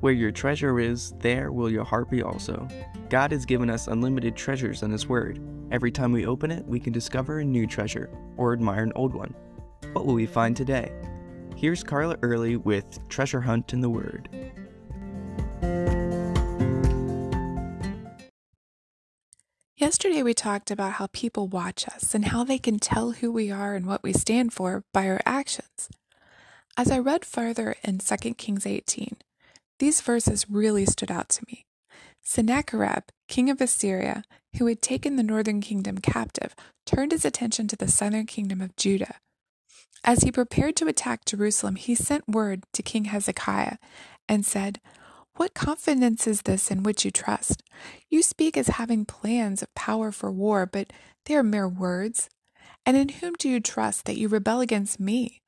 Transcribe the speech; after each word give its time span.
Where 0.00 0.14
your 0.14 0.30
treasure 0.30 0.80
is, 0.80 1.12
there 1.18 1.52
will 1.52 1.68
your 1.70 1.84
heart 1.84 2.08
be 2.08 2.22
also. 2.22 2.66
God 3.10 3.32
has 3.32 3.44
given 3.44 3.68
us 3.68 3.86
unlimited 3.86 4.34
treasures 4.34 4.82
in 4.82 4.90
His 4.90 5.06
Word. 5.06 5.38
Every 5.70 5.90
time 5.90 6.10
we 6.10 6.24
open 6.24 6.50
it, 6.50 6.64
we 6.66 6.80
can 6.80 6.94
discover 6.94 7.40
a 7.40 7.44
new 7.44 7.66
treasure 7.66 8.08
or 8.38 8.54
admire 8.54 8.82
an 8.82 8.94
old 8.96 9.12
one. 9.12 9.34
What 9.92 10.06
will 10.06 10.14
we 10.14 10.24
find 10.24 10.56
today? 10.56 10.90
Here's 11.54 11.82
Carla 11.82 12.16
Early 12.22 12.56
with 12.56 12.98
Treasure 13.10 13.42
Hunt 13.42 13.74
in 13.74 13.82
the 13.82 13.90
Word. 13.90 14.30
Yesterday, 19.76 20.22
we 20.22 20.32
talked 20.32 20.70
about 20.70 20.92
how 20.92 21.08
people 21.12 21.46
watch 21.46 21.86
us 21.86 22.14
and 22.14 22.26
how 22.26 22.42
they 22.42 22.58
can 22.58 22.78
tell 22.78 23.10
who 23.10 23.30
we 23.30 23.50
are 23.50 23.74
and 23.74 23.84
what 23.84 24.02
we 24.02 24.14
stand 24.14 24.54
for 24.54 24.82
by 24.94 25.06
our 25.08 25.20
actions. 25.26 25.90
As 26.74 26.90
I 26.90 26.98
read 26.98 27.26
further 27.26 27.76
in 27.84 27.98
2 27.98 28.16
Kings 28.34 28.64
18, 28.64 29.16
these 29.80 30.00
verses 30.00 30.48
really 30.48 30.86
stood 30.86 31.10
out 31.10 31.28
to 31.30 31.42
me. 31.48 31.66
Sennacherib, 32.22 33.04
king 33.26 33.50
of 33.50 33.60
Assyria, 33.60 34.22
who 34.58 34.66
had 34.66 34.80
taken 34.80 35.16
the 35.16 35.22
northern 35.24 35.60
kingdom 35.60 35.98
captive, 35.98 36.54
turned 36.86 37.10
his 37.10 37.24
attention 37.24 37.66
to 37.66 37.76
the 37.76 37.88
southern 37.88 38.26
kingdom 38.26 38.60
of 38.60 38.76
Judah. 38.76 39.16
As 40.04 40.22
he 40.22 40.30
prepared 40.30 40.76
to 40.76 40.86
attack 40.86 41.24
Jerusalem, 41.24 41.74
he 41.74 41.94
sent 41.94 42.28
word 42.28 42.62
to 42.72 42.82
King 42.82 43.06
Hezekiah 43.06 43.76
and 44.28 44.46
said, 44.46 44.80
what 45.40 45.54
confidence 45.54 46.26
is 46.26 46.42
this 46.42 46.70
in 46.70 46.82
which 46.82 47.04
you 47.04 47.10
trust? 47.10 47.62
You 48.10 48.22
speak 48.22 48.58
as 48.58 48.68
having 48.68 49.06
plans 49.06 49.62
of 49.62 49.74
power 49.74 50.12
for 50.12 50.30
war, 50.30 50.66
but 50.66 50.92
they 51.24 51.34
are 51.34 51.42
mere 51.42 51.66
words. 51.66 52.28
And 52.84 52.94
in 52.94 53.08
whom 53.08 53.34
do 53.38 53.48
you 53.48 53.58
trust 53.58 54.04
that 54.04 54.18
you 54.18 54.28
rebel 54.28 54.60
against 54.60 55.00
me? 55.00 55.40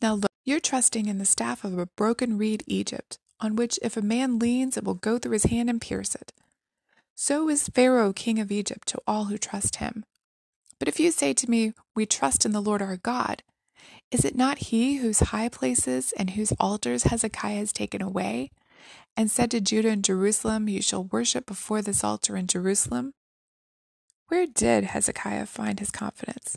Now 0.00 0.14
look, 0.14 0.30
you're 0.44 0.60
trusting 0.60 1.06
in 1.06 1.18
the 1.18 1.24
staff 1.24 1.64
of 1.64 1.76
a 1.76 1.86
broken 1.86 2.38
reed 2.38 2.62
Egypt, 2.68 3.18
on 3.40 3.56
which 3.56 3.78
if 3.82 3.96
a 3.96 4.02
man 4.02 4.38
leans, 4.38 4.76
it 4.76 4.84
will 4.84 4.94
go 4.94 5.18
through 5.18 5.32
his 5.32 5.44
hand 5.44 5.70
and 5.70 5.80
pierce 5.80 6.14
it. 6.14 6.32
So 7.14 7.48
is 7.48 7.68
Pharaoh 7.68 8.12
king 8.12 8.38
of 8.38 8.52
Egypt 8.52 8.88
to 8.88 9.00
all 9.06 9.24
who 9.26 9.38
trust 9.38 9.76
him. 9.76 10.04
But 10.78 10.88
if 10.88 11.00
you 11.00 11.10
say 11.10 11.32
to 11.34 11.50
me, 11.50 11.72
We 11.94 12.06
trust 12.06 12.44
in 12.44 12.52
the 12.52 12.60
Lord 12.60 12.82
our 12.82 12.96
God, 12.96 13.42
is 14.10 14.24
it 14.24 14.36
not 14.36 14.58
he 14.58 14.96
whose 14.96 15.20
high 15.20 15.48
places 15.48 16.12
and 16.18 16.30
whose 16.30 16.52
altars 16.60 17.04
Hezekiah 17.04 17.58
has 17.58 17.72
taken 17.72 18.02
away? 18.02 18.50
and 19.16 19.30
said 19.30 19.50
to 19.50 19.60
Judah 19.60 19.90
and 19.90 20.04
Jerusalem, 20.04 20.68
You 20.68 20.82
shall 20.82 21.04
worship 21.04 21.46
before 21.46 21.82
this 21.82 22.04
altar 22.04 22.36
in 22.36 22.46
Jerusalem. 22.46 23.14
Where 24.28 24.46
did 24.46 24.84
Hezekiah 24.84 25.46
find 25.46 25.80
his 25.80 25.90
confidence? 25.90 26.56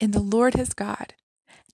In 0.00 0.10
the 0.10 0.20
Lord 0.20 0.54
his 0.54 0.74
God, 0.74 1.14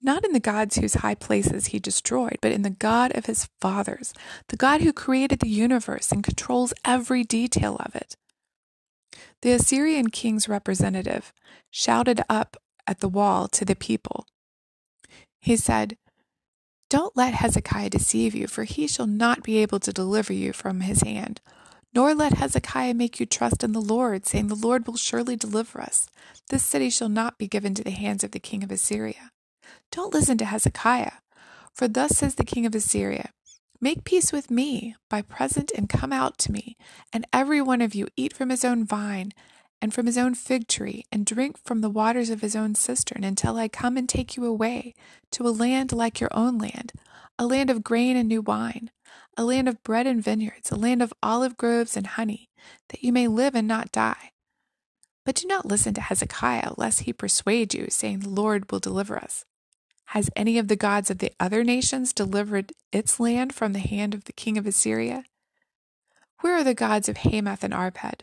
not 0.05 0.25
in 0.25 0.33
the 0.33 0.41
gods 0.41 0.77
whose 0.77 0.95
high 0.95 1.15
places 1.15 1.67
he 1.67 1.79
destroyed, 1.79 2.39
but 2.41 2.53
in 2.53 2.63
the 2.63 2.71
God 2.71 3.17
of 3.17 3.27
his 3.27 3.49
fathers, 3.61 4.13
the 4.49 4.57
God 4.57 4.83
who 4.83 4.93
created 4.93 5.41
the 5.41 5.49
universe 5.49 6.13
and 6.13 6.23
controls 6.23 6.75
every 6.85 7.25
detail 7.25 7.77
of 7.77 7.97
it. 7.97 8.17
The 9.43 9.53
Assyrian 9.53 10.11
king's 10.11 10.49
representative 10.49 11.33
shouted 11.71 12.23
up 12.29 12.57
at 12.87 13.01
the 13.01 13.09
wall 13.09 13.49
to 13.49 13.65
the 13.65 13.77
people. 13.77 14.27
He 15.41 15.57
said, 15.57 15.97
don't 16.95 17.17
let 17.17 17.35
Hezekiah 17.35 17.91
deceive 17.91 18.37
you, 18.37 18.47
for 18.47 18.63
he 18.63 18.87
shall 18.87 19.09
not 19.09 19.43
be 19.43 19.59
able 19.59 19.81
to 19.81 19.93
deliver 19.93 20.33
you 20.33 20.53
from 20.53 20.83
his 20.83 21.03
hand. 21.03 21.41
Nor 21.93 22.15
let 22.15 22.35
Hezekiah 22.35 22.95
make 22.95 23.19
you 23.19 23.27
trust 23.27 23.65
in 23.65 23.73
the 23.73 23.81
Lord, 23.81 24.27
saying, 24.27 24.47
The 24.47 24.55
Lord 24.55 24.87
will 24.87 24.97
surely 24.97 25.35
deliver 25.35 25.81
us. 25.81 26.09
This 26.51 26.63
city 26.63 26.91
shall 26.91 27.09
not 27.09 27.37
be 27.37 27.49
given 27.49 27.75
to 27.75 27.83
the 27.83 27.91
hands 27.91 28.23
of 28.23 28.31
the 28.31 28.39
king 28.39 28.63
of 28.63 28.71
Assyria. 28.71 29.33
Don't 29.91 30.15
listen 30.15 30.39
to 30.39 30.45
Hezekiah, 30.45 31.13
for 31.73 31.89
thus 31.89 32.17
says 32.17 32.35
the 32.35 32.45
king 32.45 32.67
of 32.67 32.75
Assyria 32.75 33.31
Make 33.81 34.05
peace 34.05 34.33
with 34.33 34.51
me 34.51 34.97
by 35.11 35.21
present 35.21 35.71
and 35.77 35.89
come 35.89 36.13
out 36.13 36.39
to 36.39 36.53
me, 36.53 36.77
and 37.13 37.27
every 37.33 37.61
one 37.61 37.83
of 37.83 37.95
you 37.95 38.09
eat 38.17 38.33
from 38.33 38.49
his 38.49 38.65
own 38.65 38.85
vine 38.85 39.33
and 39.83 39.93
from 39.93 40.07
his 40.07 40.17
own 40.17 40.35
fig 40.35 40.67
tree, 40.67 41.05
and 41.13 41.27
drink 41.27 41.59
from 41.63 41.83
the 41.83 41.91
waters 41.91 42.31
of 42.31 42.41
his 42.41 42.57
own 42.57 42.75
cistern, 42.75 43.23
until 43.23 43.59
I 43.59 43.69
come 43.69 43.99
and 43.99 44.09
take 44.09 44.37
you 44.37 44.47
away 44.47 44.95
to 45.33 45.47
a 45.47 45.51
land 45.51 45.93
like 45.93 46.21
your 46.21 46.31
own 46.33 46.57
land, 46.57 46.93
a 47.39 47.45
land 47.45 47.69
of 47.69 47.85
grain 47.85 48.17
and 48.17 48.27
new 48.27 48.41
wine, 48.41 48.91
a 49.37 49.45
land 49.45 49.69
of 49.69 49.83
bread 49.83 50.07
and 50.07 50.23
vineyards, 50.23 50.71
a 50.71 50.77
land 50.77 51.03
of 51.03 51.13
olive 51.23 51.59
groves 51.59 51.97
and 51.97 52.07
honey, 52.07 52.49
that 52.89 53.05
you 53.05 53.13
may 53.13 53.29
live 53.29 53.55
and 53.55 53.69
not 53.69 53.93
die. 53.93 54.31
But 55.27 55.35
do 55.35 55.47
not 55.47 55.67
listen 55.67 55.93
to 55.95 56.01
Hezekiah, 56.01 56.73
lest 56.79 57.01
he 57.01 57.13
persuade 57.13 57.75
you, 57.75 57.89
saying, 57.91 58.21
The 58.21 58.31
Lord 58.31 58.73
will 58.73 58.81
deliver 58.81 59.19
us. 59.19 59.45
Has 60.15 60.31
any 60.37 60.59
of 60.59 60.69
the 60.69 60.77
gods 60.77 61.11
of 61.11 61.19
the 61.19 61.33
other 61.41 61.65
nations 61.65 62.13
delivered 62.13 62.73
its 62.93 63.19
land 63.19 63.53
from 63.53 63.73
the 63.73 63.81
hand 63.81 64.15
of 64.15 64.27
the 64.27 64.33
king 64.33 64.57
of 64.57 64.65
Assyria? 64.65 65.25
Where 66.39 66.55
are 66.55 66.63
the 66.63 66.73
gods 66.73 67.09
of 67.09 67.17
Hamath 67.17 67.65
and 67.65 67.75
Arpad? 67.75 68.21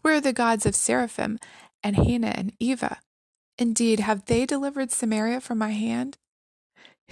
Where 0.00 0.14
are 0.14 0.20
the 0.22 0.32
gods 0.32 0.64
of 0.64 0.72
Sepharvaim 0.72 1.36
and 1.82 1.96
Hena 1.96 2.28
and 2.28 2.58
Ivah? 2.58 2.96
Indeed, 3.58 4.00
have 4.00 4.24
they 4.24 4.46
delivered 4.46 4.90
Samaria 4.90 5.42
from 5.42 5.58
my 5.58 5.72
hand? 5.72 6.16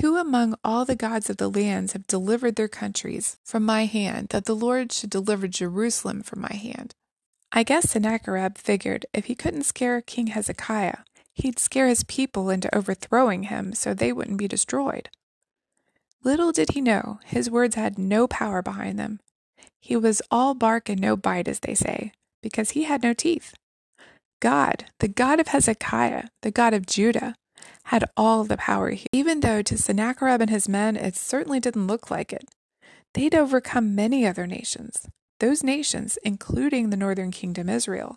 Who 0.00 0.16
among 0.16 0.54
all 0.64 0.86
the 0.86 0.96
gods 0.96 1.28
of 1.28 1.36
the 1.36 1.50
lands 1.50 1.92
have 1.92 2.06
delivered 2.06 2.56
their 2.56 2.68
countries 2.68 3.36
from 3.44 3.66
my 3.66 3.84
hand, 3.84 4.28
that 4.30 4.46
the 4.46 4.56
Lord 4.56 4.92
should 4.92 5.10
deliver 5.10 5.46
Jerusalem 5.46 6.22
from 6.22 6.40
my 6.40 6.54
hand? 6.54 6.94
I 7.52 7.64
guess 7.64 7.90
Sennacherib 7.90 8.56
figured 8.56 9.04
if 9.12 9.26
he 9.26 9.34
couldn't 9.34 9.64
scare 9.64 10.00
King 10.00 10.28
Hezekiah, 10.28 11.00
he'd 11.36 11.58
scare 11.58 11.86
his 11.86 12.02
people 12.04 12.50
into 12.50 12.74
overthrowing 12.74 13.44
him 13.44 13.74
so 13.74 13.94
they 13.94 14.12
wouldn't 14.12 14.38
be 14.38 14.48
destroyed. 14.48 15.08
Little 16.24 16.50
did 16.50 16.70
he 16.72 16.80
know, 16.80 17.20
his 17.24 17.50
words 17.50 17.76
had 17.76 17.98
no 17.98 18.26
power 18.26 18.62
behind 18.62 18.98
them. 18.98 19.20
He 19.78 19.94
was 19.94 20.22
all 20.30 20.54
bark 20.54 20.88
and 20.88 21.00
no 21.00 21.16
bite, 21.16 21.46
as 21.46 21.60
they 21.60 21.74
say, 21.74 22.12
because 22.42 22.70
he 22.70 22.84
had 22.84 23.02
no 23.02 23.12
teeth. 23.12 23.54
God, 24.40 24.86
the 24.98 25.08
God 25.08 25.38
of 25.38 25.48
Hezekiah, 25.48 26.24
the 26.42 26.50
God 26.50 26.74
of 26.74 26.86
Judah, 26.86 27.36
had 27.84 28.04
all 28.16 28.44
the 28.44 28.56
power, 28.56 28.94
even 29.12 29.40
though 29.40 29.62
to 29.62 29.78
Sennacherib 29.78 30.40
and 30.40 30.50
his 30.50 30.68
men 30.68 30.96
it 30.96 31.14
certainly 31.14 31.60
didn't 31.60 31.86
look 31.86 32.10
like 32.10 32.32
it. 32.32 32.48
They'd 33.14 33.34
overcome 33.34 33.94
many 33.94 34.26
other 34.26 34.46
nations. 34.46 35.08
Those 35.38 35.62
nations, 35.62 36.18
including 36.24 36.90
the 36.90 36.96
northern 36.96 37.30
kingdom 37.30 37.68
Israel, 37.68 38.16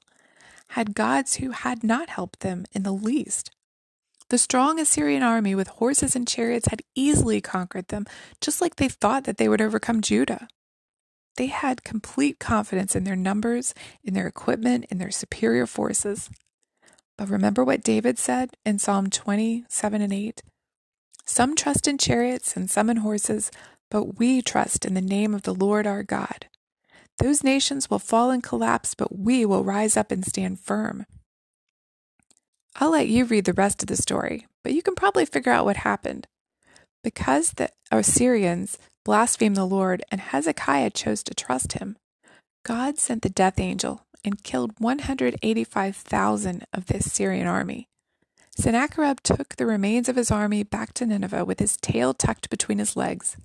had 0.69 0.95
gods 0.95 1.35
who 1.35 1.51
had 1.51 1.83
not 1.83 2.09
helped 2.09 2.41
them 2.41 2.65
in 2.71 2.83
the 2.83 2.93
least. 2.93 3.51
The 4.29 4.37
strong 4.37 4.79
Assyrian 4.79 5.23
army 5.23 5.55
with 5.55 5.67
horses 5.67 6.15
and 6.15 6.27
chariots 6.27 6.67
had 6.67 6.83
easily 6.93 7.41
conquered 7.41 7.87
them, 7.87 8.05
just 8.39 8.61
like 8.61 8.75
they 8.75 8.87
thought 8.87 9.23
that 9.23 9.37
they 9.37 9.49
would 9.49 9.61
overcome 9.61 10.01
Judah. 10.01 10.47
They 11.35 11.47
had 11.47 11.83
complete 11.83 12.37
confidence 12.37 12.95
in 12.95 13.05
their 13.05 13.15
numbers, 13.15 13.73
in 14.03 14.13
their 14.13 14.27
equipment, 14.27 14.85
in 14.89 14.99
their 14.99 15.09
superior 15.09 15.65
forces. 15.65 16.29
But 17.17 17.29
remember 17.29 17.63
what 17.63 17.83
David 17.83 18.19
said 18.19 18.51
in 18.65 18.77
Psalm 18.77 19.09
27 19.09 20.01
and 20.01 20.13
8? 20.13 20.43
Some 21.25 21.55
trust 21.55 21.87
in 21.87 21.97
chariots 21.97 22.55
and 22.55 22.69
some 22.69 22.89
in 22.89 22.97
horses, 22.97 23.51
but 23.89 24.19
we 24.19 24.41
trust 24.41 24.85
in 24.85 24.93
the 24.93 25.01
name 25.01 25.33
of 25.33 25.43
the 25.43 25.53
Lord 25.53 25.87
our 25.87 26.03
God. 26.03 26.47
Those 27.19 27.43
nations 27.43 27.89
will 27.89 27.99
fall 27.99 28.31
and 28.31 28.41
collapse, 28.41 28.95
but 28.95 29.17
we 29.17 29.45
will 29.45 29.63
rise 29.63 29.95
up 29.97 30.11
and 30.11 30.25
stand 30.25 30.59
firm. 30.59 31.05
I'll 32.77 32.91
let 32.91 33.09
you 33.09 33.25
read 33.25 33.45
the 33.45 33.53
rest 33.53 33.83
of 33.83 33.87
the 33.87 33.97
story, 33.97 34.47
but 34.63 34.73
you 34.73 34.81
can 34.81 34.95
probably 34.95 35.25
figure 35.25 35.51
out 35.51 35.65
what 35.65 35.77
happened. 35.77 36.27
Because 37.03 37.51
the 37.51 37.69
Assyrians 37.91 38.77
blasphemed 39.03 39.57
the 39.57 39.65
Lord, 39.65 40.01
and 40.11 40.21
Hezekiah 40.21 40.91
chose 40.91 41.21
to 41.23 41.33
trust 41.33 41.73
him. 41.73 41.97
God 42.63 42.97
sent 42.97 43.21
the 43.21 43.29
death 43.29 43.59
angel 43.59 44.05
and 44.23 44.43
killed 44.43 44.71
185,000 44.79 46.65
of 46.73 46.85
the 46.85 46.97
Assyrian 46.97 47.47
army. 47.47 47.87
Sennacherib 48.57 49.19
took 49.23 49.55
the 49.55 49.65
remains 49.65 50.09
of 50.09 50.15
his 50.15 50.31
army 50.31 50.63
back 50.63 50.93
to 50.93 51.05
Nineveh 51.05 51.45
with 51.45 51.59
his 51.59 51.77
tail 51.77 52.13
tucked 52.13 52.49
between 52.49 52.79
his 52.79 52.95
legs. 52.97 53.37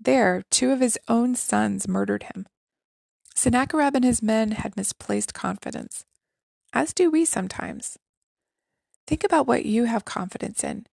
There, 0.00 0.42
two 0.50 0.70
of 0.70 0.80
his 0.80 0.98
own 1.08 1.34
sons 1.34 1.86
murdered 1.86 2.24
him. 2.24 2.46
Sennacherib 3.34 3.94
and 3.96 4.04
his 4.04 4.22
men 4.22 4.52
had 4.52 4.76
misplaced 4.76 5.34
confidence, 5.34 6.04
as 6.72 6.92
do 6.92 7.10
we 7.10 7.24
sometimes. 7.24 7.98
Think 9.06 9.24
about 9.24 9.46
what 9.46 9.66
you 9.66 9.84
have 9.84 10.04
confidence 10.04 10.64
in. 10.64 10.86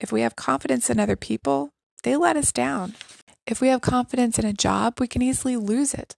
If 0.00 0.10
we 0.10 0.22
have 0.22 0.36
confidence 0.36 0.88
in 0.88 0.98
other 0.98 1.16
people, 1.16 1.70
they 2.02 2.16
let 2.16 2.36
us 2.36 2.52
down. 2.52 2.94
If 3.46 3.60
we 3.60 3.68
have 3.68 3.80
confidence 3.80 4.38
in 4.38 4.44
a 4.44 4.52
job, 4.52 5.00
we 5.00 5.06
can 5.06 5.22
easily 5.22 5.56
lose 5.56 5.94
it. 5.94 6.16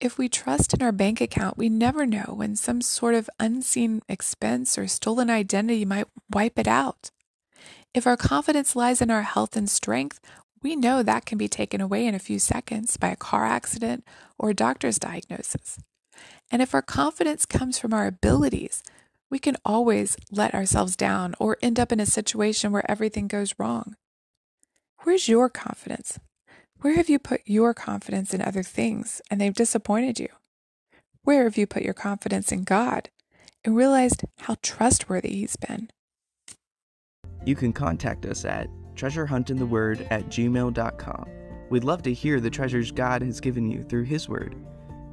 If 0.00 0.16
we 0.16 0.28
trust 0.28 0.74
in 0.74 0.82
our 0.82 0.92
bank 0.92 1.20
account, 1.20 1.58
we 1.58 1.68
never 1.68 2.06
know 2.06 2.32
when 2.36 2.54
some 2.54 2.80
sort 2.80 3.14
of 3.14 3.28
unseen 3.40 4.00
expense 4.08 4.78
or 4.78 4.86
stolen 4.86 5.28
identity 5.28 5.84
might 5.84 6.06
wipe 6.30 6.56
it 6.56 6.68
out. 6.68 7.10
If 7.92 8.06
our 8.06 8.16
confidence 8.16 8.76
lies 8.76 9.02
in 9.02 9.10
our 9.10 9.22
health 9.22 9.56
and 9.56 9.68
strength, 9.68 10.20
we 10.62 10.76
know 10.76 11.02
that 11.02 11.26
can 11.26 11.38
be 11.38 11.48
taken 11.48 11.80
away 11.80 12.06
in 12.06 12.14
a 12.14 12.20
few 12.20 12.38
seconds 12.38 12.96
by 12.96 13.08
a 13.08 13.16
car 13.16 13.44
accident 13.44 14.04
or 14.38 14.50
a 14.50 14.54
doctor's 14.54 14.98
diagnosis. 14.98 15.78
And 16.50 16.62
if 16.62 16.74
our 16.74 16.82
confidence 16.82 17.46
comes 17.46 17.78
from 17.78 17.92
our 17.92 18.06
abilities, 18.06 18.82
we 19.30 19.38
can 19.38 19.56
always 19.64 20.16
let 20.30 20.54
ourselves 20.54 20.96
down 20.96 21.34
or 21.38 21.58
end 21.62 21.78
up 21.78 21.92
in 21.92 22.00
a 22.00 22.06
situation 22.06 22.72
where 22.72 22.90
everything 22.90 23.28
goes 23.28 23.54
wrong. 23.58 23.94
Where's 25.02 25.28
your 25.28 25.48
confidence? 25.48 26.18
Where 26.80 26.94
have 26.94 27.08
you 27.08 27.18
put 27.18 27.42
your 27.44 27.74
confidence 27.74 28.32
in 28.32 28.40
other 28.40 28.62
things 28.62 29.20
and 29.30 29.40
they've 29.40 29.54
disappointed 29.54 30.18
you? 30.18 30.28
Where 31.22 31.44
have 31.44 31.58
you 31.58 31.66
put 31.66 31.82
your 31.82 31.94
confidence 31.94 32.52
in 32.52 32.64
God 32.64 33.10
and 33.64 33.76
realized 33.76 34.24
how 34.40 34.56
trustworthy 34.62 35.30
He's 35.30 35.56
been? 35.56 35.90
You 37.44 37.54
can 37.54 37.72
contact 37.72 38.26
us 38.26 38.44
at 38.44 38.68
treasurehuntintheword 38.98 40.06
at 40.10 40.26
gmail.com. 40.26 41.30
We'd 41.70 41.84
love 41.84 42.02
to 42.02 42.12
hear 42.12 42.40
the 42.40 42.50
treasures 42.50 42.90
God 42.90 43.22
has 43.22 43.40
given 43.40 43.70
you 43.70 43.82
through 43.84 44.04
His 44.04 44.28
Word. 44.28 44.56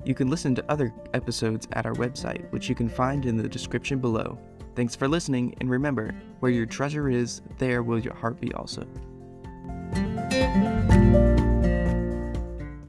You 0.06 0.16
can 0.16 0.30
listen 0.30 0.56
to 0.56 0.72
other 0.72 0.94
episodes 1.14 1.68
at 1.74 1.86
our 1.86 1.94
website, 1.94 2.52
which 2.52 2.70
you 2.70 2.76
can 2.76 2.90
find 2.90 3.26
in 3.26 3.38
the 3.38 3.50
description 3.50 4.00
below. 4.00 4.38
Thanks 4.76 4.96
for 4.96 5.08
listening, 5.08 5.56
and 5.60 5.70
remember, 5.70 6.14
where 6.40 6.52
your 6.52 6.66
treasure 6.66 7.10
is, 7.10 7.42
there 7.58 7.82
will 7.82 8.00
your 8.00 8.16
heart 8.16 8.40
be 8.42 8.54
also. 8.54 8.86